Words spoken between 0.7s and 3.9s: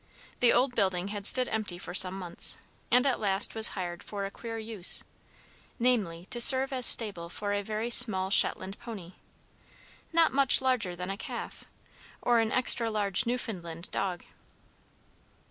building had stood empty for some months, and at last was